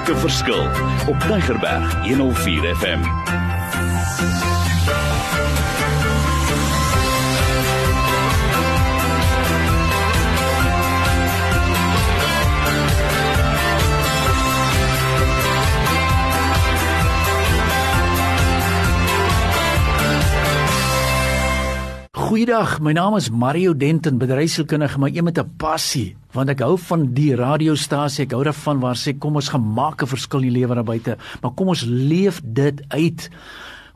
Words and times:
Maak 0.00 0.08
'n 0.08 0.16
verskil 0.16 0.68
op 1.06 1.20
Tigerberg 1.20 1.94
104 2.02 2.76
FM. 2.76 3.39
Goeiedag, 22.40 22.78
my 22.80 22.94
naam 22.96 23.18
is 23.18 23.26
Mario 23.28 23.74
Denton, 23.76 24.16
bedryfskundige, 24.16 24.96
maar 24.98 25.10
een 25.12 25.24
met 25.24 25.38
'n 25.38 25.52
passie, 25.60 26.16
want 26.32 26.48
ek 26.48 26.60
hou 26.64 26.78
van 26.78 27.12
die 27.12 27.34
radiostasie, 27.36 28.24
ek 28.24 28.32
hou 28.32 28.44
daarvan 28.44 28.80
waar 28.80 28.96
sê 28.96 29.12
kom 29.12 29.34
ons 29.34 29.48
gemaak 29.48 30.00
'n 30.02 30.06
verskil 30.06 30.40
in 30.40 30.48
die 30.48 30.58
lewe 30.60 30.74
daar 30.74 30.84
buite, 30.84 31.18
maar 31.42 31.52
kom 31.52 31.68
ons 31.68 31.84
leef 31.84 32.40
dit 32.44 32.80
uit. 32.88 33.30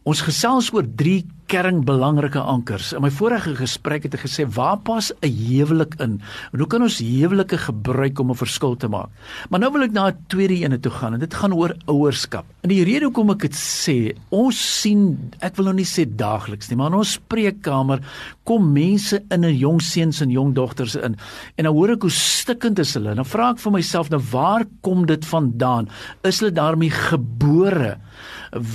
Ons 0.05 0.21
gesels 0.21 0.67
oor 0.77 0.85
drie 0.85 1.23
kernbelangrike 1.49 2.41
ankers. 2.41 2.91
In 2.93 3.01
my 3.05 3.11
vorige 3.13 3.55
gesprek 3.57 4.05
het 4.05 4.17
ek 4.17 4.25
gesê 4.27 4.45
waar 4.45 4.77
pas 4.85 5.13
'n 5.23 5.29
huwelik 5.29 5.95
in? 6.01 6.21
En 6.53 6.59
hoe 6.59 6.67
kan 6.67 6.83
ons 6.83 6.99
huwelike 6.99 7.57
gebruik 7.57 8.19
om 8.19 8.31
'n 8.31 8.37
verskil 8.37 8.77
te 8.77 8.89
maak? 8.89 9.09
Maar 9.49 9.61
nou 9.61 9.73
wil 9.73 9.83
ek 9.83 9.93
na 9.93 10.09
'n 10.09 10.17
tweede 10.29 10.61
ene 10.61 10.79
toe 10.79 10.93
gaan 10.93 11.15
en 11.15 11.21
dit 11.21 11.35
gaan 11.35 11.53
oor 11.55 11.75
ouerskap. 11.87 12.45
En 12.63 12.69
die 12.69 12.85
rede 12.85 13.05
hoekom 13.05 13.31
ek 13.31 13.41
dit 13.41 13.55
sê, 13.55 14.17
ons 14.31 14.81
sien, 14.81 15.31
ek 15.41 15.57
wil 15.57 15.65
nou 15.65 15.75
nie 15.75 15.85
sê 15.85 16.05
daagliks 16.05 16.69
nie, 16.69 16.77
maar 16.77 16.93
in 16.93 16.99
ons 16.99 17.13
spreekkamer 17.13 18.01
kom 18.45 18.73
mense 18.73 19.23
in 19.31 19.45
'n 19.45 19.57
jong 19.57 19.81
seuns 19.81 20.21
en 20.21 20.31
jong 20.31 20.55
dogters 20.55 20.97
in 20.97 21.17
en 21.57 21.65
dan 21.65 21.75
hoor 21.75 21.91
ek 21.91 22.03
hoe 22.03 22.11
stikkend 22.11 22.79
is 22.79 22.95
hulle. 22.95 23.15
Dan 23.15 23.25
vra 23.25 23.51
ek 23.51 23.59
vir 23.59 23.73
myself, 23.73 24.11
nou 24.11 24.21
waar 24.31 24.65
kom 24.83 25.07
dit 25.07 25.25
vandaan? 25.25 25.89
Is 26.25 26.41
hulle 26.41 26.53
daarmee 26.53 26.91
gebore? 26.91 27.99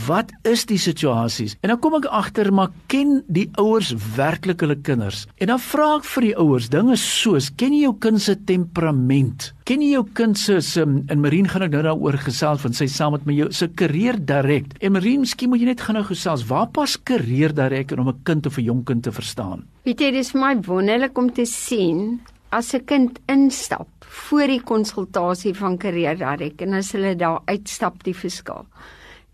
Wat 0.07 0.31
is 0.43 0.65
die 0.65 0.79
situasies? 0.81 1.55
En 1.61 1.71
dan 1.71 1.79
kom 1.79 1.95
ek 1.99 2.09
agter 2.11 2.51
maar 2.53 2.71
ken 2.91 3.21
die 3.27 3.47
ouers 3.61 3.93
werklik 4.15 4.61
hulle 4.65 4.75
kinders? 4.75 5.25
En 5.39 5.53
dan 5.53 5.61
vra 5.63 5.95
ek 5.97 6.07
vir 6.13 6.27
die 6.27 6.35
ouers 6.35 6.69
dinge 6.73 6.97
soos 6.99 7.49
ken 7.55 7.73
jy 7.75 7.85
jou 7.87 7.95
kind 8.03 8.21
se 8.21 8.35
temperament? 8.49 9.51
Ken 9.69 9.83
jy 9.85 9.93
jou 9.93 10.05
kind 10.17 10.37
se 10.37 10.59
se 10.65 10.81
in 10.83 11.21
Marien 11.21 11.47
gaan 11.47 11.67
ek 11.67 11.75
nou 11.75 11.83
daaroor 11.85 12.17
gesels 12.25 12.63
van 12.65 12.73
sy 12.73 12.89
saam 12.89 13.13
met 13.15 13.27
my 13.29 13.35
jou 13.37 13.49
se 13.53 13.67
karier 13.67 14.17
direk. 14.17 14.73
En 14.81 14.95
Marien, 14.95 15.21
miskien 15.21 15.51
moet 15.51 15.61
jy 15.61 15.69
net 15.69 15.83
gou 15.85 16.03
gesels. 16.09 16.47
Waar 16.49 16.67
pas 16.73 16.97
karier 16.97 17.53
direk 17.53 17.91
om 17.97 18.09
'n 18.09 18.23
kind 18.23 18.45
of 18.45 18.57
'n 18.57 18.63
jong 18.63 18.83
kind 18.85 19.03
te 19.03 19.11
verstaan? 19.11 19.65
Weet 19.85 20.01
jy, 20.01 20.11
dis 20.11 20.31
vir 20.31 20.41
my 20.41 20.55
wonderlik 20.61 21.17
om 21.17 21.31
te 21.31 21.45
sien 21.45 22.19
as 22.51 22.73
'n 22.73 22.85
kind 22.85 23.19
instap 23.27 23.87
voor 23.99 24.47
die 24.47 24.61
konsultasie 24.61 25.53
van 25.53 25.77
karier 25.77 26.17
direk 26.17 26.61
en 26.61 26.73
as 26.73 26.91
hulle 26.91 27.15
daar 27.15 27.41
uitstap 27.45 28.03
die 28.03 28.13
verskil 28.13 28.65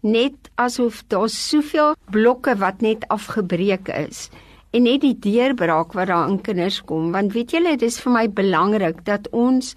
net 0.06 0.50
asof 0.62 1.02
daar 1.10 1.30
soveel 1.30 1.96
blokke 2.14 2.56
wat 2.62 2.86
net 2.86 3.04
afgebreek 3.10 3.90
is 3.90 4.30
en 4.72 4.86
net 4.86 5.02
die 5.02 5.18
deurbraak 5.18 5.94
wat 5.98 6.12
daar 6.14 6.30
in 6.30 6.40
kinders 6.46 6.82
kom 6.86 7.12
want 7.16 7.34
weet 7.34 7.58
julle 7.58 7.76
dit 7.76 7.90
is 7.90 8.00
vir 8.04 8.16
my 8.20 8.26
belangrik 8.40 9.04
dat 9.10 9.28
ons 9.34 9.76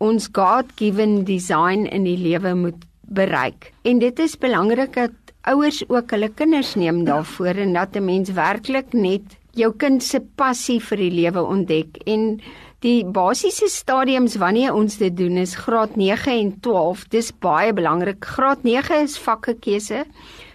ons 0.00 0.30
God-given 0.32 1.24
design 1.28 1.84
in 1.92 2.06
die 2.08 2.16
lewe 2.16 2.54
moet 2.56 2.86
bereik. 3.12 3.72
En 3.84 4.00
dit 4.00 4.18
is 4.18 4.38
belangrik 4.40 4.94
dat 4.96 5.34
ouers 5.50 5.82
ook 5.88 6.14
hulle 6.14 6.30
kinders 6.36 6.74
neem 6.80 7.04
daarvoor 7.04 7.60
en 7.66 7.72
dat 7.76 7.96
'n 7.96 8.04
mens 8.04 8.32
werklik 8.32 8.92
net 8.92 9.36
jou 9.52 9.72
kind 9.76 10.02
se 10.02 10.20
passie 10.20 10.80
vir 10.80 10.96
die 10.96 11.10
lewe 11.10 11.42
ontdek 11.42 11.96
en 12.06 12.40
Die 12.80 13.04
basiese 13.04 13.66
stadiums 13.68 14.38
wanneer 14.40 14.72
ons 14.72 14.94
dit 14.96 15.12
doen 15.12 15.36
is 15.36 15.52
graad 15.66 15.98
9 16.00 16.32
en 16.32 16.52
12. 16.64 17.02
Dis 17.12 17.28
baie 17.44 17.74
belangrik. 17.76 18.24
Graad 18.24 18.62
9 18.64 19.02
is 19.04 19.18
vakkekeuse. 19.20 20.06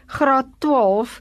Graad 0.09 0.49
12 0.66 1.19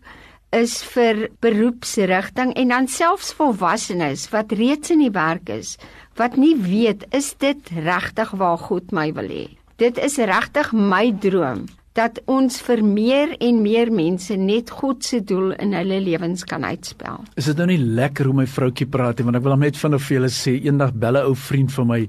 is 0.56 0.78
vir 0.95 1.27
beroepsrigting 1.45 2.55
en 2.56 2.73
dan 2.73 2.89
selfs 2.89 3.34
volwassenes 3.37 4.31
wat 4.33 4.56
reeds 4.56 4.95
in 4.97 5.05
die 5.05 5.12
werk 5.12 5.53
is, 5.53 5.77
wat 6.17 6.41
nie 6.41 6.55
weet 6.56 7.05
is 7.12 7.34
dit 7.37 7.73
regtig 7.84 8.33
waar 8.41 8.61
God 8.65 8.97
my 8.97 9.11
wil 9.12 9.28
hê. 9.28 9.47
Dit 9.77 10.01
is 10.01 10.17
regtig 10.17 10.73
my 10.73 11.11
droom 11.21 11.67
dat 11.94 12.19
ons 12.27 12.56
vir 12.66 12.81
meer 12.82 13.37
en 13.38 13.60
meer 13.62 13.91
mense 13.94 14.34
net 14.34 14.72
God 14.75 15.05
se 15.06 15.21
doel 15.22 15.53
in 15.62 15.77
hulle 15.78 16.00
lewens 16.03 16.43
kan 16.49 16.65
uitspel. 16.66 17.21
Is 17.38 17.47
dit 17.47 17.60
nou 17.60 17.69
nie 17.71 17.78
lekker 17.78 18.27
hoe 18.27 18.34
my 18.41 18.47
vroutjie 18.50 18.88
praat 18.91 19.21
nie, 19.21 19.28
want 19.28 19.38
ek 19.38 19.44
wil 19.47 19.55
hom 19.55 19.62
net 19.62 19.78
vinnig 19.78 20.03
vir 20.03 20.16
julle 20.16 20.31
sê, 20.34 20.56
eendag 20.59 20.91
belle 20.99 21.22
'n 21.22 21.31
ou 21.31 21.37
vriend 21.38 21.71
van 21.71 21.87
my 21.87 22.00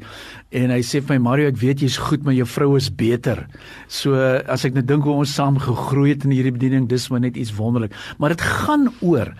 en 0.56 0.72
hy 0.72 0.82
sê 0.82 1.02
vir 1.04 1.20
my 1.20 1.30
Mario, 1.30 1.48
ek 1.48 1.58
weet 1.62 1.82
jy's 1.82 1.98
goed, 1.98 2.24
maar 2.24 2.34
jou 2.34 2.46
vrou 2.46 2.76
is 2.78 2.90
beter. 2.90 3.46
So 3.88 4.16
as 4.48 4.66
ek 4.66 4.74
net 4.74 4.88
dink 4.88 5.04
hoe 5.04 5.14
ons 5.14 5.36
saam 5.36 5.60
gegroei 5.60 6.10
het 6.10 6.26
in 6.26 6.32
hierdie 6.32 6.54
bediening, 6.54 6.88
dis 6.88 7.10
maar 7.10 7.20
net 7.20 7.38
iets 7.38 7.54
wonderlik. 7.54 7.92
Maar 8.18 8.30
dit 8.30 8.42
gaan 8.42 8.90
oor 9.02 9.36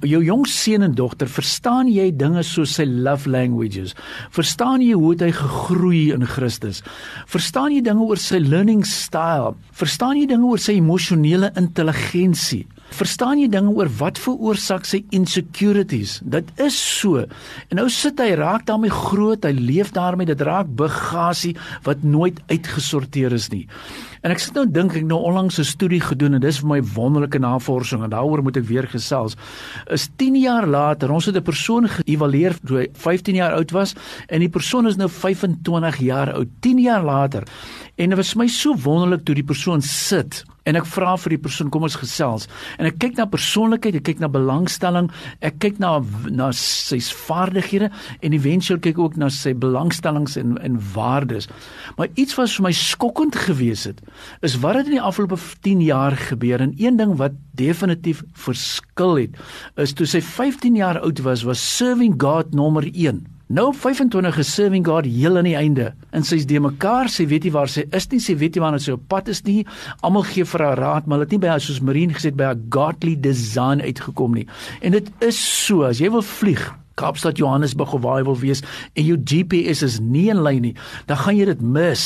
jou 0.00 0.24
jong 0.24 0.46
seun 0.46 0.82
en 0.82 0.94
dogter, 0.94 1.28
verstaan 1.28 1.88
jy 1.88 2.10
dinge 2.16 2.42
soos 2.42 2.74
sy 2.74 2.84
love 2.84 3.28
languages? 3.28 3.94
Verstaan 4.30 4.80
jy 4.80 4.94
hoe 4.94 5.14
hy 5.20 5.32
gegroei 5.32 6.12
in 6.14 6.24
Christus? 6.24 6.82
Verstaan 7.26 7.72
jy 7.72 7.82
dinge 7.82 8.00
oor 8.00 8.16
sy 8.16 8.38
learning 8.38 8.84
style? 8.86 9.56
Verstaan 9.72 9.89
jy 9.90 10.26
dinge 10.30 10.46
oor 10.46 10.60
sy 10.62 10.76
emosionele 10.78 11.50
intelligensie? 11.58 12.66
Verstaan 12.94 13.38
jy 13.42 13.48
dinge 13.50 13.72
oor 13.74 13.90
wat 14.00 14.18
veroorsaak 14.18 14.86
sy 14.86 15.00
insecurities? 15.14 16.18
Dit 16.22 16.50
is 16.62 16.76
so. 16.78 17.24
En 17.70 17.80
nou 17.80 17.88
sit 17.90 18.18
hy 18.22 18.32
raak 18.38 18.66
daarmee 18.68 18.94
groot, 18.94 19.46
hy 19.46 19.52
leef 19.56 19.90
daarmee, 19.96 20.30
dit 20.30 20.46
raak 20.46 20.70
bagasie 20.78 21.56
wat 21.86 22.02
nooit 22.06 22.38
uitgesorteer 22.50 23.34
is 23.34 23.50
nie. 23.50 23.64
En 24.20 24.34
ek 24.34 24.40
sit 24.42 24.52
nou 24.52 24.66
dink 24.68 24.92
ek 24.98 25.06
nou 25.08 25.16
onlangs 25.24 25.58
'n 25.58 25.64
studie 25.64 26.00
gedoen 26.00 26.34
en 26.34 26.40
dis 26.40 26.58
vir 26.60 26.68
my 26.68 26.80
wonderlike 26.94 27.38
navorsing 27.38 28.02
en 28.04 28.10
daaroor 28.10 28.42
moet 28.42 28.56
ek 28.56 28.68
weer 28.68 28.86
gesels. 28.86 29.36
Is 29.88 30.10
10 30.16 30.36
jaar 30.36 30.66
later, 30.66 31.10
ons 31.10 31.24
het 31.24 31.36
'n 31.36 31.42
persoon 31.42 31.88
geëvalueer 31.88 32.58
toe 32.66 32.78
hy 32.78 32.88
15 32.92 33.34
jaar 33.34 33.52
oud 33.52 33.70
was 33.70 33.94
en 34.28 34.40
die 34.40 34.48
persoon 34.48 34.86
is 34.86 34.96
nou 34.96 35.08
25 35.08 35.98
jaar 35.98 36.34
oud. 36.34 36.48
10 36.60 36.78
jaar 36.78 37.02
later. 37.02 37.44
En 37.96 38.08
dit 38.08 38.16
was 38.16 38.34
my 38.34 38.46
so 38.46 38.74
wonderlik 38.74 39.24
toe 39.24 39.34
die 39.34 39.44
persoon 39.44 39.80
sit 39.80 40.44
en 40.68 40.76
ek 40.78 40.86
vra 40.88 41.14
vir 41.20 41.34
die 41.34 41.42
persoon 41.42 41.70
kom 41.72 41.86
ons 41.86 41.96
gesels 42.00 42.46
en 42.78 42.88
ek 42.88 42.98
kyk 43.02 43.16
na 43.18 43.26
persoonlikheid 43.30 43.98
ek 44.00 44.06
kyk 44.10 44.22
na 44.22 44.30
belangstelling 44.32 45.08
ek 45.46 45.58
kyk 45.62 45.80
na 45.82 45.96
na 46.28 46.50
sy 46.56 47.00
vaardighede 47.00 47.90
en 48.20 48.36
eventueel 48.36 48.80
kyk 48.84 49.00
ook 49.00 49.16
na 49.20 49.30
sy 49.34 49.54
belangstellings 49.56 50.36
en 50.40 50.58
en 50.60 50.78
waardes 50.94 51.48
maar 51.98 52.12
iets 52.20 52.36
wat 52.38 52.52
vir 52.56 52.68
my 52.68 52.74
skokkend 52.76 53.38
gewees 53.46 53.86
het 53.88 54.02
is 54.46 54.58
wat 54.62 54.80
het 54.80 54.90
in 54.90 54.98
die 54.98 55.02
afgelope 55.10 55.38
10 55.66 55.82
jaar 55.84 56.16
gebeur 56.16 56.60
en 56.60 56.74
een 56.78 56.96
ding 57.00 57.16
wat 57.20 57.36
definitief 57.58 58.22
verskil 58.46 59.18
het 59.24 59.36
is 59.76 59.92
toe 59.96 60.06
sy 60.06 60.22
15 60.24 60.78
jaar 60.80 61.00
oud 61.00 61.22
was 61.26 61.44
was 61.48 61.62
serving 61.76 62.16
God 62.20 62.54
nommer 62.54 62.88
1 62.92 63.26
Nou 63.50 63.72
25 63.74 64.36
is 64.38 64.50
serving 64.54 64.84
God 64.86 65.08
heel 65.10 65.34
aan 65.40 65.46
die 65.48 65.56
einde. 65.58 65.88
En 66.14 66.22
sy's 66.22 66.44
de 66.46 66.60
mekaar, 66.62 67.08
sy 67.10 67.24
weet 67.26 67.48
nie 67.48 67.50
waar 67.50 67.70
sy 67.72 67.82
is 67.98 68.04
nie, 68.12 68.20
sy 68.22 68.36
weet 68.38 68.54
nie 68.54 68.62
waar 68.62 68.76
sy 68.78 68.94
op 68.94 69.08
pad 69.10 69.26
is 69.32 69.40
nie. 69.42 69.64
Almal 70.06 70.22
gee 70.28 70.46
vir 70.46 70.62
haar 70.62 70.78
raad, 70.78 71.08
maar 71.08 71.18
hulle 71.18 71.26
het 71.26 71.34
nie 71.34 71.40
by 71.42 71.50
haar 71.50 71.64
soos 71.64 71.80
Marine 71.82 72.14
gesê 72.14 72.30
by 72.30 72.52
haar 72.52 72.60
godly 72.70 73.16
design 73.18 73.82
uitgekom 73.82 74.38
nie. 74.38 74.46
En 74.86 74.94
dit 74.94 75.10
is 75.26 75.40
so, 75.42 75.82
as 75.88 75.98
jy 75.98 76.12
wil 76.14 76.22
vlieg, 76.22 76.62
Kaapstad 77.00 77.40
Johannesburg 77.40 77.94
of 77.96 78.04
waar 78.04 78.20
jy 78.20 78.26
wil 78.28 78.40
wees 78.42 78.64
en 78.94 79.06
jou 79.06 79.16
GPS 79.16 79.84
is 79.86 79.98
nie 80.00 80.28
in 80.32 80.42
lyn 80.44 80.62
nie, 80.68 80.74
dan 81.08 81.20
gaan 81.22 81.38
jy 81.38 81.48
dit 81.50 81.62
mis. 81.64 82.04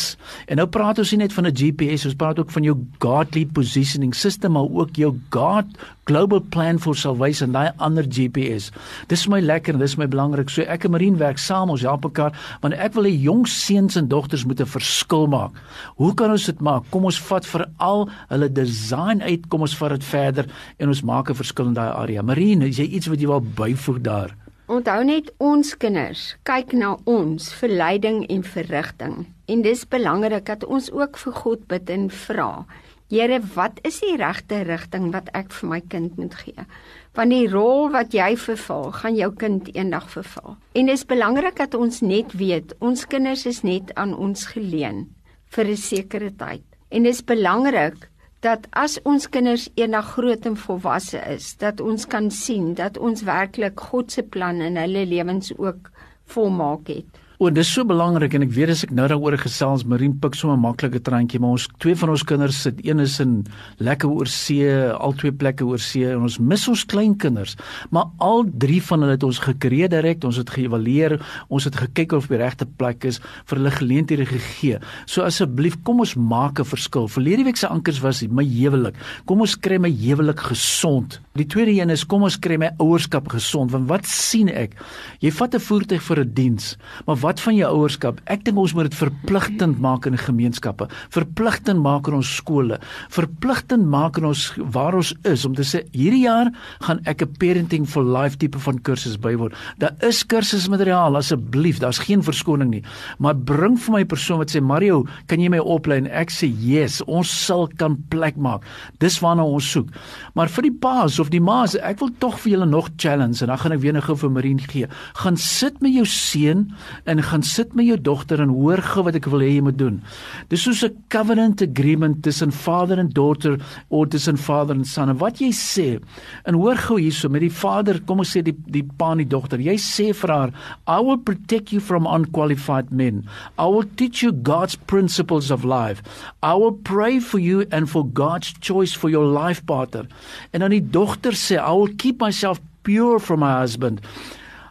En 0.48 0.60
nou 0.60 0.68
praat 0.70 1.00
ons 1.02 1.14
nie 1.14 1.22
net 1.24 1.34
van 1.34 1.46
'n 1.46 1.56
GPS, 1.56 2.06
ons 2.06 2.20
praat 2.20 2.38
ook 2.38 2.50
van 2.50 2.62
jou 2.62 2.76
godly 2.98 3.46
positioning 3.46 4.14
system, 4.14 4.52
maar 4.52 4.70
ook 4.70 4.96
jou 4.96 5.14
God 5.30 5.66
global 6.04 6.40
plan 6.40 6.78
for 6.78 6.96
salvation, 6.96 7.52
daai 7.52 7.72
ander 7.80 8.04
GPS. 8.04 8.70
Dis 9.08 9.24
vir 9.24 9.34
my 9.36 9.40
lekker 9.40 9.74
en 9.74 9.80
dis 9.80 9.96
my 10.00 10.08
belangrik. 10.10 10.52
So 10.52 10.66
ek 10.68 10.84
en 10.84 10.94
Marine 10.94 11.20
werk 11.20 11.40
saam, 11.40 11.72
ons 11.72 11.84
help 11.86 12.04
mekaar, 12.04 12.36
want 12.60 12.76
ek 12.76 12.96
wil 12.98 13.08
hê 13.08 13.14
jong 13.24 13.46
seuns 13.48 13.96
en 14.00 14.10
dogters 14.12 14.44
moet 14.44 14.60
'n 14.60 14.66
verskil 14.66 15.26
maak. 15.26 15.52
Hoe 15.96 16.14
kan 16.14 16.30
ons 16.30 16.44
dit 16.44 16.60
maak? 16.60 16.84
Kom 16.90 17.04
ons 17.04 17.18
vat 17.18 17.46
vir 17.46 17.66
al 17.78 18.08
hulle 18.28 18.52
design 18.52 19.22
uit, 19.22 19.48
kom 19.48 19.60
ons 19.62 19.76
vat 19.76 19.90
dit 19.90 20.04
verder 20.04 20.46
en 20.78 20.88
ons 20.88 21.02
maak 21.02 21.30
'n 21.30 21.34
verskil 21.34 21.66
in 21.66 21.74
daai 21.74 21.92
area. 21.92 22.22
Marine, 22.22 22.68
is 22.68 22.76
jy 22.76 22.84
iets 22.84 23.06
wat 23.06 23.20
jy 23.20 23.26
wil 23.26 23.40
byvoeg 23.40 24.00
daar? 24.02 24.43
Onthou 24.64 25.02
net 25.04 25.26
ons 25.44 25.74
kinders 25.76 26.20
kyk 26.48 26.70
na 26.72 26.94
ons 27.04 27.50
vir 27.58 27.68
leiding 27.68 28.22
en 28.32 28.44
verrigting. 28.48 29.16
En 29.44 29.60
dis 29.60 29.82
belangrik 29.92 30.46
dat 30.48 30.64
ons 30.64 30.86
ook 30.88 31.18
vir 31.20 31.34
God 31.36 31.66
bid 31.68 31.90
en 31.92 32.06
vra. 32.08 32.64
Here, 33.12 33.42
wat 33.52 33.82
is 33.84 33.98
die 34.00 34.14
regte 34.16 34.62
rigting 34.64 35.10
wat 35.12 35.28
ek 35.36 35.52
vir 35.52 35.68
my 35.68 35.80
kind 35.92 36.16
moet 36.16 36.32
gee? 36.40 36.64
Want 37.12 37.36
die 37.36 37.50
rol 37.52 37.92
wat 37.92 38.16
jy 38.16 38.30
vervul, 38.40 38.88
gaan 38.96 39.20
jou 39.20 39.28
kind 39.36 39.68
eendag 39.76 40.08
vervul. 40.08 40.56
En 40.72 40.88
dis 40.88 41.04
belangrik 41.12 41.60
dat 41.60 41.76
ons 41.76 42.00
net 42.00 42.32
weet, 42.32 42.72
ons 42.80 43.04
kinders 43.04 43.44
is 43.44 43.60
net 43.68 43.92
aan 44.00 44.16
ons 44.16 44.48
geleen 44.56 45.10
vir 45.52 45.68
'n 45.68 45.76
sekere 45.76 46.32
tyd. 46.32 46.64
En 46.88 47.02
dis 47.02 47.20
belangrik 47.20 48.08
dat 48.44 48.66
as 48.76 48.98
ons 49.08 49.26
kinders 49.32 49.68
eendag 49.80 50.14
groot 50.16 50.46
en 50.48 50.56
volwasse 50.60 51.20
is, 51.32 51.54
dat 51.62 51.80
ons 51.80 52.04
kan 52.06 52.30
sien 52.30 52.74
dat 52.76 52.98
ons 53.00 53.24
werklik 53.24 53.80
God 53.90 54.12
se 54.12 54.22
plan 54.22 54.60
in 54.60 54.76
hulle 54.76 55.06
lewens 55.08 55.52
ook 55.56 55.88
volmaak 56.34 56.90
het. 56.92 57.23
O, 57.44 57.50
dis 57.52 57.68
so 57.68 57.84
belangrik 57.84 58.32
en 58.38 58.46
ek 58.46 58.52
weet 58.56 58.70
as 58.72 58.82
ek 58.86 58.92
nou 58.96 59.04
daaroor 59.04 59.34
gesels, 59.36 59.82
Marien 59.84 60.14
pik 60.16 60.32
so 60.32 60.48
'n 60.48 60.62
maklike 60.62 60.96
trantjie, 61.04 61.36
maar 61.38 61.58
ons 61.58 61.68
twee 61.76 61.92
van 61.92 62.08
ons 62.08 62.22
kinders 62.24 62.56
sit 62.56 62.80
een 62.80 63.00
is 63.00 63.20
in 63.20 63.44
lekker 63.84 64.08
oor 64.08 64.26
see, 64.26 64.64
al 64.64 65.12
twee 65.12 65.30
plekke 65.30 65.60
oor 65.60 65.78
see 65.78 66.08
en 66.08 66.22
ons 66.24 66.38
mis 66.38 66.68
ons 66.68 66.84
kleinkinders. 66.84 67.54
Maar 67.90 68.06
al 68.18 68.48
drie 68.48 68.80
van 68.80 69.00
hulle 69.00 69.12
het 69.12 69.22
ons 69.22 69.38
gekreë 69.38 69.90
direk, 69.92 70.24
ons 70.24 70.36
het 70.40 70.48
geëvalueer, 70.48 71.20
ons 71.50 71.64
het 71.64 71.76
gekyk 71.76 72.12
of 72.12 72.28
die 72.28 72.38
regte 72.38 72.64
plek 72.64 73.04
is 73.04 73.20
vir 73.44 73.58
hulle 73.58 73.70
geleenthede 73.70 74.24
gegee. 74.24 74.80
So 75.04 75.20
asseblief, 75.20 75.76
kom 75.84 76.00
ons 76.00 76.14
maak 76.16 76.60
'n 76.60 76.64
verskil. 76.64 77.08
Verlede 77.08 77.44
week 77.44 77.56
se 77.56 77.68
ankers 77.68 78.00
was 78.00 78.22
my 78.22 78.44
huwelik. 78.44 78.94
Kom 79.26 79.40
ons 79.40 79.54
kry 79.54 79.76
my 79.76 79.90
huwelik 79.90 80.40
gesond. 80.40 81.20
Die 81.36 81.46
tweede 81.46 81.72
een 81.72 81.90
is 81.90 82.06
kom 82.06 82.22
ons 82.22 82.38
kry 82.38 82.56
my 82.56 82.70
ouerskap 82.78 83.28
gesond, 83.28 83.72
want 83.72 83.88
wat 83.88 84.06
sien 84.06 84.48
ek? 84.48 84.72
Jy 85.20 85.30
vat 85.30 85.54
'n 85.54 85.60
voertuig 85.60 86.02
vir 86.02 86.20
'n 86.20 86.32
diens, 86.32 86.76
maar 87.06 87.16
wat 87.16 87.33
van 87.40 87.56
jou 87.56 87.70
ouerskap? 87.76 88.20
Ek 88.30 88.44
dink 88.44 88.58
ons 88.60 88.74
moet 88.74 88.88
dit 88.88 88.96
verpligtend 88.98 89.80
maak 89.82 90.06
in 90.06 90.16
gemeenskappe, 90.18 90.88
verpligtend 91.14 91.82
maak 91.82 92.08
in 92.10 92.18
ons 92.18 92.30
skole, 92.36 92.78
verpligtend 93.14 93.86
maak 93.90 94.18
in 94.20 94.28
ons 94.30 94.44
waar 94.74 94.94
ons 94.94 95.14
is 95.24 95.44
om 95.44 95.54
te 95.54 95.66
sê 95.66 95.82
hierdie 95.92 96.24
jaar 96.24 96.52
gaan 96.86 97.00
ek 97.06 97.22
'n 97.22 97.36
parenting 97.38 97.86
for 97.86 98.04
life 98.04 98.38
tipe 98.38 98.58
van 98.58 98.78
kursus 98.78 99.16
bywoon. 99.16 99.52
Daar 99.78 99.94
is 100.00 100.24
kursusmateriaal 100.26 101.16
asseblief, 101.16 101.78
daar's 101.78 101.98
geen 101.98 102.22
verskoning 102.22 102.70
nie. 102.70 102.82
Maar 103.18 103.34
bring 103.34 103.78
vir 103.78 103.92
my 103.92 104.04
persoon 104.04 104.38
wat 104.38 104.50
sê 104.50 104.60
Mario, 104.60 105.06
kan 105.26 105.40
jy 105.40 105.48
my 105.48 105.58
oplei 105.58 105.98
en 105.98 106.06
ek 106.06 106.30
sê 106.30 106.46
yes, 106.46 107.02
ons 107.06 107.28
sal 107.46 107.68
kan 107.76 107.96
plek 108.08 108.36
maak. 108.36 108.62
Dis 108.98 109.20
waarna 109.20 109.44
ons 109.44 109.70
soek. 109.70 109.88
Maar 110.34 110.48
vir 110.48 110.62
die 110.62 110.78
paas 110.80 111.18
of 111.18 111.30
die 111.30 111.40
maas, 111.40 111.74
ek 111.74 112.00
wil 112.00 112.10
tog 112.18 112.38
vir 112.40 112.52
julle 112.52 112.66
nog 112.66 112.88
challenge 112.96 113.42
en 113.42 113.48
dan 113.48 113.58
gaan 113.58 113.72
ek 113.72 113.80
weer 113.80 113.92
nou 113.92 114.16
vir 114.16 114.30
Marien 114.30 114.60
gee. 114.60 114.88
Gaan 115.20 115.36
sit 115.36 115.80
met 115.82 115.94
jou 115.94 116.04
seun 116.08 116.66
en 117.04 117.13
gaan 117.22 117.42
sit 117.42 117.74
met 117.74 117.86
jou 117.86 118.00
dogter 118.00 118.40
en 118.40 118.48
hoor 118.48 118.82
gou 118.82 119.04
wat 119.04 119.14
ek 119.14 119.26
wil 119.30 119.40
hê 119.44 119.50
jy 119.54 119.62
moet 119.62 119.78
doen. 119.78 120.02
Dis 120.48 120.62
soos 120.62 120.82
'n 120.84 121.04
covenant 121.08 121.62
agreement 121.62 122.22
tussen 122.22 122.52
vader 122.52 122.98
en 122.98 123.08
dogter 123.08 123.58
of 123.88 124.08
tussen 124.08 124.36
vader 124.36 124.76
en 124.76 124.84
seun. 124.84 125.08
En 125.08 125.18
wat 125.18 125.38
jy 125.38 125.50
sê, 125.52 126.00
en 126.44 126.54
hoor 126.54 126.76
gou 126.76 126.98
hierso 126.98 127.28
met 127.28 127.40
die 127.40 127.50
vader, 127.50 128.00
kom 128.06 128.18
ons 128.18 128.36
sê 128.36 128.42
die 128.42 128.56
die 128.66 128.82
pa 128.82 129.12
en 129.12 129.18
die 129.18 129.28
dogter. 129.28 129.58
Jy 129.58 129.76
sê 129.76 130.14
vir 130.14 130.30
haar, 130.30 130.52
I 130.88 131.00
will 131.00 131.18
protect 131.18 131.72
you 131.72 131.80
from 131.80 132.06
unqualified 132.06 132.90
men. 132.90 133.24
I 133.58 133.66
will 133.66 133.86
teach 133.96 134.22
you 134.22 134.32
God's 134.32 134.76
principles 134.76 135.50
of 135.50 135.64
life. 135.64 136.02
I 136.42 136.54
will 136.54 136.72
pray 136.72 137.20
for 137.20 137.38
you 137.38 137.64
and 137.70 137.88
for 137.88 138.04
God's 138.04 138.54
choice 138.60 138.92
for 138.92 139.10
your 139.10 139.26
life 139.26 139.64
partner. 139.66 140.06
En 140.52 140.60
dan 140.60 140.70
die 140.70 140.80
dogter 140.80 141.32
sê, 141.32 141.58
I 141.58 141.72
will 141.72 141.94
keep 141.96 142.20
myself 142.20 142.60
pure 142.82 143.18
from 143.18 143.40
my 143.40 143.60
husband. 143.60 144.00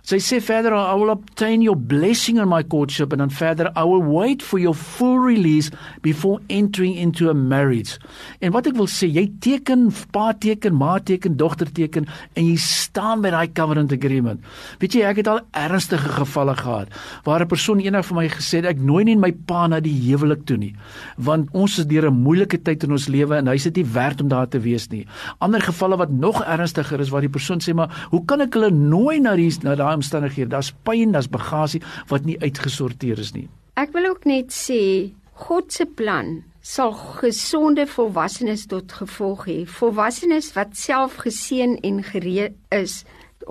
Sy 0.03 0.17
sê 0.19 0.41
verder 0.43 0.73
I 0.75 0.97
will 0.99 1.13
obtain 1.13 1.61
your 1.63 1.77
blessing 1.79 2.35
in 2.35 2.49
my 2.51 2.59
courtship 2.61 3.13
and 3.13 3.21
then 3.21 3.29
verder 3.31 3.69
I 3.71 3.85
will 3.87 4.03
wait 4.03 4.41
for 4.43 4.59
your 4.59 4.75
full 4.75 5.15
release 5.23 5.71
before 6.01 6.41
entering 6.49 6.97
into 6.99 7.29
a 7.29 7.33
marriage. 7.33 7.95
En 8.43 8.51
wat 8.51 8.67
ek 8.67 8.75
wil 8.75 8.89
sê, 8.91 9.07
jy 9.07 9.29
teken 9.39 9.85
pa 10.11 10.33
teken, 10.35 10.75
ma 10.75 10.97
teken, 10.99 11.37
dogter 11.39 11.71
teken 11.71 12.09
en 12.35 12.49
jy 12.49 12.57
staan 12.59 13.23
by 13.23 13.31
daai 13.31 13.53
covenant 13.55 13.95
agreement. 13.95 14.43
Weet 14.83 14.97
jy, 14.99 15.05
ek 15.07 15.21
het 15.21 15.29
al 15.31 15.39
ernstige 15.55 16.11
gevalle 16.17 16.57
gehad 16.59 16.91
waar 17.23 17.47
'n 17.47 17.47
persoon 17.47 17.79
eendag 17.79 18.03
vir 18.03 18.17
my 18.19 18.27
gesê 18.27 18.59
het 18.59 18.75
ek 18.75 18.83
nooi 18.83 19.05
nie 19.07 19.15
my 19.15 19.31
pa 19.31 19.67
na 19.71 19.79
die 19.79 19.95
huwelik 20.11 20.43
toe 20.43 20.57
nie, 20.57 20.75
want 21.15 21.47
ons 21.53 21.79
is 21.79 21.87
deur 21.87 22.11
'n 22.11 22.23
moeilike 22.27 22.59
tyd 22.59 22.83
in 22.83 22.91
ons 22.91 23.07
lewe 23.07 23.39
en 23.39 23.47
hy's 23.47 23.63
dit 23.71 23.77
nie 23.77 23.87
werd 23.93 24.19
om 24.19 24.27
daar 24.27 24.49
te 24.49 24.59
wees 24.59 24.91
nie. 24.91 25.07
Ander 25.39 25.61
gevalle 25.61 25.95
wat 25.95 26.11
nog 26.11 26.43
ernstiger 26.43 26.99
is 26.99 27.09
waar 27.09 27.21
die 27.21 27.31
persoon 27.31 27.63
sê 27.63 27.73
maar, 27.73 27.89
hoe 28.11 28.25
kan 28.25 28.41
ek 28.41 28.53
hulle 28.53 28.69
nooi 28.69 29.21
na 29.21 29.35
die 29.35 29.51
na 29.63 29.75
daai 29.75 29.92
omstandighede. 29.95 30.49
Daar's 30.55 30.73
pyn, 30.83 31.11
daar's 31.11 31.29
bagasie 31.29 31.81
wat 32.07 32.25
nie 32.25 32.39
uitgesorteer 32.41 33.19
is 33.19 33.33
nie. 33.33 33.49
Ek 33.75 33.93
wil 33.93 34.11
ook 34.11 34.25
net 34.29 34.53
sê 34.53 35.13
God 35.47 35.71
se 35.73 35.85
plan 35.85 36.43
sal 36.63 36.93
gesonde 37.19 37.87
volwassenes 37.89 38.67
tot 38.71 38.93
gevolg 39.01 39.47
hê. 39.49 39.57
Volwassenes 39.67 40.53
wat 40.55 40.77
self 40.79 41.17
geseën 41.25 41.75
en 41.83 42.03
gereed 42.03 42.55
is 42.71 43.01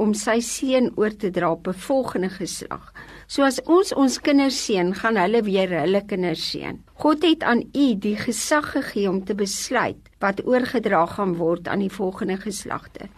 om 0.00 0.14
sy 0.16 0.38
seën 0.40 0.88
oor 0.96 1.12
te 1.12 1.30
dra 1.30 1.50
op 1.52 1.68
'n 1.68 1.74
volgende 1.74 2.30
geslag. 2.30 2.92
So 3.26 3.42
as 3.42 3.60
ons 3.64 3.92
ons 3.92 4.18
kinders 4.20 4.64
seën, 4.64 4.94
gaan 4.94 5.16
hulle 5.16 5.42
weer 5.42 5.68
hulle 5.68 6.02
kinders 6.06 6.50
seën. 6.50 6.80
God 6.94 7.22
het 7.22 7.42
aan 7.42 7.62
u 7.74 7.94
die 7.94 8.16
gesag 8.16 8.72
gegee 8.72 9.08
om 9.08 9.24
te 9.24 9.34
besluit 9.34 9.96
wat 10.20 10.46
oorgedra 10.46 11.06
gaan 11.06 11.36
word 11.36 11.68
aan 11.68 11.78
die 11.78 11.92
volgende 11.92 12.36
geslagte. 12.36 13.08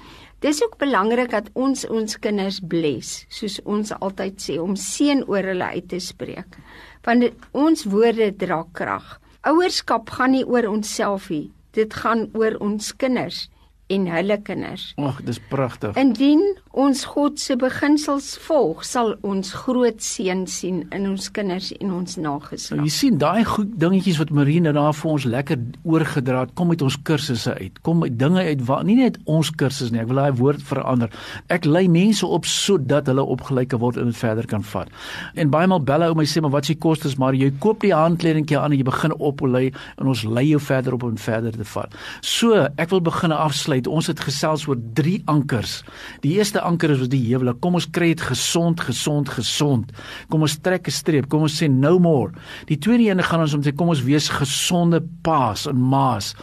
Dis 0.45 0.61
ook 0.61 0.75
belangrik 0.77 1.31
dat 1.33 1.47
ons 1.57 1.87
ons 1.89 2.19
kinders 2.21 2.59
bless, 2.69 3.23
soos 3.33 3.55
ons 3.65 3.95
altyd 3.97 4.43
sê 4.45 4.59
om 4.61 4.75
seën 4.77 5.23
oor 5.25 5.47
hulle 5.49 5.69
uit 5.73 5.87
te 5.89 6.01
spreek. 6.05 6.59
Want 7.07 7.25
dit, 7.25 7.47
ons 7.57 7.87
woorde 7.89 8.29
dra 8.43 8.59
krag. 8.77 9.07
Ouerskap 9.49 10.13
gaan 10.13 10.35
nie 10.37 10.45
oor 10.45 10.69
onsself 10.69 11.31
nie. 11.33 11.47
Dit 11.73 11.97
gaan 11.97 12.27
oor 12.37 12.59
ons 12.61 12.93
kinders 13.01 13.47
en 13.89 14.05
hulle 14.13 14.37
kinders. 14.45 14.91
Ag, 15.01 15.23
dis 15.25 15.41
pragtig. 15.49 15.97
Indien 15.97 16.45
ons 16.75 17.05
God 17.07 17.39
se 17.39 17.55
beginsels 17.59 18.33
volg, 18.45 18.83
sal 18.87 19.13
ons 19.27 19.53
groot 19.65 20.01
seën 20.03 20.43
sien 20.51 20.81
in 20.95 21.07
ons 21.07 21.29
kinders 21.35 21.71
en 21.79 21.93
ons 21.95 22.17
nageslag. 22.19 22.81
Nou, 22.81 22.89
jy 22.89 22.95
sien 22.95 23.19
daai 23.21 23.45
goed 23.47 23.77
dingetjies 23.81 24.19
wat 24.19 24.33
Marine 24.35 24.73
daar 24.75 24.97
vir 24.97 25.11
ons 25.13 25.27
lekker 25.31 25.61
oorgedra 25.87 26.45
het, 26.45 26.55
kom 26.59 26.73
uit 26.75 26.83
ons 26.83 26.97
kursusse 27.07 27.55
uit. 27.61 27.79
Kom 27.87 28.03
uit 28.03 28.17
dinge 28.19 28.43
uit 28.43 28.65
wat 28.67 28.83
nie 28.89 28.99
net 28.99 29.21
ons 29.31 29.53
kursus 29.55 29.93
nie, 29.95 30.03
ek 30.03 30.11
wil 30.11 30.23
daai 30.25 30.41
woord 30.41 30.65
verander. 30.67 31.15
Ek 31.55 31.69
lei 31.69 31.85
mense 31.93 32.27
op 32.27 32.49
sodat 32.51 33.07
hulle 33.11 33.23
opgelyke 33.23 33.79
word 33.79 34.01
en 34.03 34.11
dit 34.11 34.19
verder 34.19 34.49
kan 34.51 34.67
vat. 34.75 34.91
En 35.39 35.53
baie 35.55 35.71
maal 35.71 35.85
bel 35.87 36.09
ou 36.09 36.19
my 36.19 36.27
sê 36.27 36.43
maar 36.43 36.57
wat 36.57 36.69
s'ie 36.69 36.79
kostes, 36.81 37.15
maar 37.23 37.39
jy 37.39 37.53
koop 37.63 37.85
die 37.87 37.95
handkledingkie 37.95 38.59
aan 38.59 38.75
en 38.75 38.81
jy 38.81 38.89
begin 38.89 39.15
oplei 39.21 39.69
en 40.01 40.11
ons 40.11 40.27
lei 40.27 40.49
jou 40.51 40.63
verder 40.63 40.99
op 40.99 41.07
en 41.07 41.21
verder 41.21 41.55
te 41.55 41.69
vat. 41.75 41.95
So, 42.25 42.67
ek 42.81 42.91
wil 42.91 43.05
begin 43.05 43.35
afsluit. 43.35 43.87
Ons 43.87 44.11
het 44.11 44.23
gesels 44.27 44.67
oor 44.67 44.81
drie 44.99 45.21
ankers. 45.31 45.83
Die 46.25 46.35
eerste 46.39 46.64
anker 46.65 46.91
is 46.95 47.05
die 47.13 47.23
huwelik. 47.29 47.61
Kom 47.63 47.79
ons 47.79 47.87
kry 47.91 48.13
dit 48.15 48.25
gesond, 48.25 48.81
gesond, 48.81 49.31
gesond. 49.37 49.93
Kom 50.33 50.43
ons 50.47 50.59
trek 50.65 50.89
'n 50.89 50.95
streep. 50.95 51.29
Kom 51.29 51.43
ons 51.43 51.63
sê 51.63 51.69
no 51.71 51.99
more. 51.99 52.33
Die 52.67 52.79
tweede 52.79 53.11
een 53.11 53.23
gaan 53.23 53.41
ons 53.41 53.55
om 53.55 53.63
sê 53.63 53.75
kom 53.75 53.89
ons 53.89 54.03
wees 54.03 54.29
gesonde 54.29 55.03
paas 55.23 55.67
en 55.67 55.77
maas. 55.77 56.35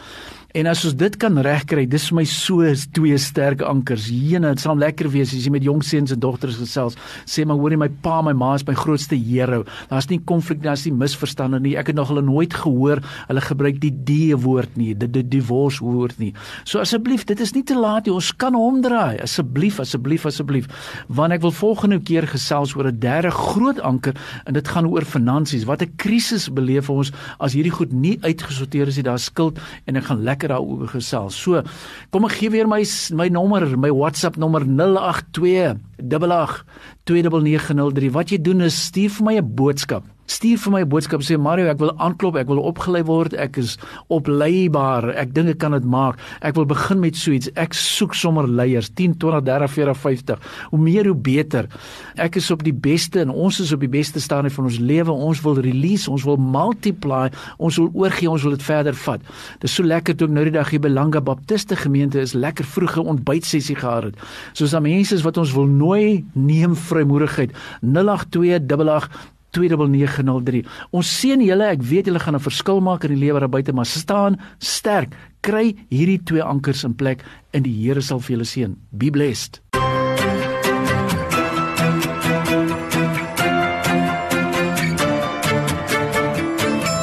En 0.52 0.68
as 0.68 0.82
ons 0.84 0.92
dit 1.00 1.14
kan 1.16 1.38
regkry, 1.40 1.86
dis 1.88 2.04
vir 2.10 2.16
my 2.18 2.24
so 2.28 2.66
twee 2.92 3.16
sterk 3.16 3.62
ankers. 3.64 4.10
Jene, 4.12 4.50
dit 4.52 4.60
sal 4.60 4.76
lekker 4.76 5.08
wees 5.14 5.30
as 5.32 5.46
jy 5.46 5.52
met 5.54 5.64
jong 5.64 5.80
seuns 5.86 6.12
en 6.12 6.20
dogters 6.20 6.58
gesels. 6.60 6.96
Sê 7.24 7.46
maar 7.48 7.56
hoorie 7.56 7.78
my 7.80 7.88
pa, 8.04 8.18
my 8.20 8.34
ma 8.36 8.50
is 8.58 8.64
my 8.68 8.74
grootste 8.76 9.16
hero. 9.16 9.62
Daar's 9.88 10.10
nie 10.10 10.18
konflik 10.28 10.60
nie, 10.60 10.68
daar's 10.68 10.84
nie 10.84 10.92
misverstande 10.92 11.60
nie. 11.64 11.72
Ek 11.80 11.88
het 11.88 11.96
nog 11.96 12.10
hulle 12.12 12.24
nooit 12.26 12.52
gehoor 12.52 13.00
hulle 13.30 13.44
gebruik 13.44 13.78
die 13.80 13.92
D 13.92 14.36
woord 14.42 14.76
nie, 14.76 14.90
die, 14.98 15.08
die 15.14 15.22
divorce 15.24 15.80
woord 15.80 16.18
nie. 16.20 16.34
So 16.68 16.82
asseblief, 16.84 17.24
dit 17.30 17.40
is 17.40 17.54
nie 17.56 17.64
te 17.64 17.78
laat 17.78 18.04
nie. 18.04 18.12
Ons 18.12 18.34
kan 18.36 18.52
omdraai. 18.58 19.22
Asseblief, 19.24 19.80
asseblief, 19.80 20.28
asseblief. 20.28 20.68
Want 21.08 21.32
ek 21.32 21.46
wil 21.46 21.56
volgende 21.56 22.00
keer 22.04 22.28
gesels 22.28 22.76
oor 22.76 22.92
'n 22.92 23.00
derde 23.00 23.32
groot 23.32 23.80
anker 23.80 24.12
en 24.44 24.52
dit 24.52 24.68
gaan 24.68 24.84
oor 24.84 25.08
finansies. 25.08 25.64
Wat 25.64 25.80
'n 25.80 25.96
krisis 25.96 26.52
beleef 26.52 26.90
ons 26.90 27.12
as 27.40 27.56
hierdie 27.56 27.72
goed 27.72 27.92
nie 27.92 28.18
uitgesorteer 28.20 28.88
is 28.88 28.96
nie. 28.96 29.08
Daar's 29.08 29.24
skuld 29.32 29.58
en 29.86 29.96
ek 29.96 30.04
gaan 30.12 30.20
lekker 30.42 30.48
daaroor 30.50 30.88
gesels. 30.90 31.36
So, 31.38 31.62
kom 32.10 32.26
ek 32.26 32.38
gee 32.40 32.50
weer 32.50 32.68
my 32.68 32.82
my 33.14 33.28
nommer, 33.28 33.66
my 33.78 33.90
WhatsApp 33.90 34.36
nommer 34.36 34.64
082 34.66 35.78
88 36.02 36.64
29903. 37.04 38.10
Wat 38.12 38.30
jy 38.30 38.40
doen 38.42 38.62
is 38.62 38.88
stuur 38.88 39.10
vir 39.10 39.24
my 39.24 39.36
'n 39.38 39.54
boodskap 39.54 40.04
stuur 40.32 40.58
vir 40.64 40.72
my 40.72 40.80
'n 40.82 40.88
boodskap 40.88 41.22
sê 41.22 41.38
Mario 41.38 41.68
ek 41.68 41.78
wil 41.78 41.92
aanklop 41.98 42.36
ek 42.36 42.48
wil 42.48 42.58
opgelei 42.58 43.04
word 43.04 43.34
ek 43.34 43.58
is 43.58 43.76
opleibaar 44.08 45.12
ek 45.14 45.34
dink 45.34 45.48
ek 45.48 45.58
kan 45.58 45.72
dit 45.72 45.84
maak. 45.84 46.18
Ek 46.40 46.54
wil 46.54 46.66
begin 46.66 47.00
met 47.00 47.16
so 47.16 47.32
iets. 47.32 47.50
Ek 47.54 47.74
soek 47.74 48.14
sommer 48.14 48.48
leiers. 48.48 48.90
10 48.90 49.16
20 49.18 49.42
30 49.44 49.70
40 49.70 49.96
50 49.96 50.38
hoe 50.70 50.80
meer 50.80 51.06
hoe 51.06 51.16
beter. 51.16 51.68
Ek 52.16 52.36
is 52.36 52.50
op 52.50 52.62
die 52.64 52.74
beste 52.74 53.20
en 53.20 53.30
ons 53.30 53.60
is 53.60 53.72
op 53.72 53.80
die 53.80 53.90
beste 53.90 54.20
stadium 54.20 54.52
van 54.54 54.64
ons 54.64 54.78
lewe. 54.78 55.12
Ons 55.12 55.42
wil 55.42 55.60
release 55.60 56.10
ons 56.10 56.24
wil 56.24 56.36
multiply 56.36 57.30
ons 57.58 57.76
wil 57.76 57.90
oorgee 57.92 58.30
ons 58.30 58.42
wil 58.42 58.56
dit 58.56 58.62
verder 58.62 58.94
vat. 58.94 59.20
Dis 59.60 59.74
so 59.74 59.84
lekker 59.86 60.16
toe 60.16 60.28
ek 60.28 60.34
nou 60.34 60.46
die 60.48 60.56
dag 60.56 60.70
hier 60.72 60.82
by 60.82 60.92
Langa 60.92 61.20
Baptiste 61.20 61.76
gemeente 61.76 62.20
is 62.20 62.34
lekker 62.34 62.64
vroege 62.64 63.02
ontbytsessie 63.02 63.76
gehad 63.76 64.10
het. 64.10 64.16
Soos 64.52 64.74
daar 64.74 64.84
mense 64.84 65.14
is 65.14 65.26
wat 65.26 65.38
ons 65.40 65.52
wil 65.56 65.68
nooi 65.70 66.24
neem 66.34 66.76
vrymoedigheid. 66.76 67.52
08288 67.82 69.10
29903. 69.52 70.64
Ons 70.90 71.20
seën 71.20 71.40
julle, 71.40 71.68
ek 71.74 71.82
weet 71.82 72.06
julle 72.06 72.20
gaan 72.20 72.34
'n 72.34 72.40
verskil 72.40 72.80
maak 72.80 73.04
in 73.04 73.14
die 73.14 73.24
lewe 73.26 73.40
daar 73.40 73.48
buite, 73.48 73.72
maar 73.72 73.86
staan 73.86 74.40
sterk. 74.58 75.14
Kry 75.40 75.74
hierdie 75.90 76.22
twee 76.24 76.42
ankers 76.42 76.84
in 76.84 76.94
plek 76.94 77.24
en 77.52 77.62
die 77.62 77.74
Here 77.82 78.00
sal 78.00 78.20
vir 78.20 78.36
julle 78.36 78.44
seën. 78.44 78.76
Be 78.90 79.10
blessed. 79.10 79.60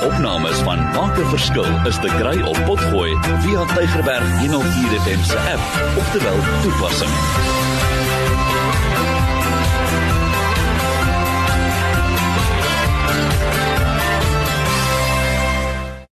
Opnames 0.08 0.60
van 0.68 0.80
Maak 0.94 1.18
'n 1.20 1.30
Verskil 1.30 1.70
is 1.88 2.00
te 2.00 2.08
kry 2.20 2.42
op 2.42 2.58
Potgooi 2.66 3.12
via 3.44 3.66
Tigerberg 3.76 4.40
104 4.40 5.00
FM 5.04 5.22
se 5.24 5.38
app 5.38 5.98
of 5.98 6.12
te 6.12 6.20
wel 6.24 6.40
toepassing. 6.64 7.69